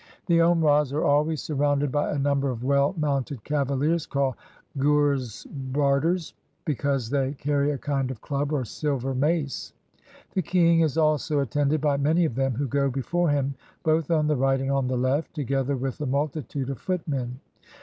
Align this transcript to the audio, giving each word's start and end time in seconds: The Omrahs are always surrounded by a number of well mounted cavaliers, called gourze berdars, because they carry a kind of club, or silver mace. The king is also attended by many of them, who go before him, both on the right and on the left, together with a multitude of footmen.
The 0.25 0.41
Omrahs 0.41 0.91
are 0.93 1.03
always 1.03 1.43
surrounded 1.43 1.91
by 1.91 2.09
a 2.09 2.17
number 2.17 2.49
of 2.49 2.63
well 2.63 2.95
mounted 2.97 3.43
cavaliers, 3.43 4.07
called 4.07 4.33
gourze 4.79 5.45
berdars, 5.71 6.33
because 6.65 7.11
they 7.11 7.33
carry 7.33 7.69
a 7.69 7.77
kind 7.77 8.09
of 8.09 8.19
club, 8.19 8.51
or 8.51 8.65
silver 8.65 9.13
mace. 9.13 9.73
The 10.33 10.41
king 10.41 10.79
is 10.79 10.97
also 10.97 11.37
attended 11.41 11.81
by 11.81 11.97
many 11.97 12.25
of 12.25 12.33
them, 12.33 12.55
who 12.55 12.67
go 12.67 12.89
before 12.89 13.29
him, 13.29 13.53
both 13.83 14.09
on 14.09 14.25
the 14.25 14.35
right 14.37 14.59
and 14.59 14.71
on 14.71 14.87
the 14.87 14.97
left, 14.97 15.35
together 15.35 15.75
with 15.75 16.01
a 16.01 16.07
multitude 16.07 16.71
of 16.71 16.79
footmen. 16.79 17.39